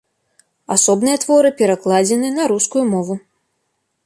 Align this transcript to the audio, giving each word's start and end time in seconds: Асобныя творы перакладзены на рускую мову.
Асобныя 0.75 1.19
творы 1.25 1.49
перакладзены 1.61 2.27
на 2.39 2.43
рускую 2.53 2.85
мову. 2.97 3.15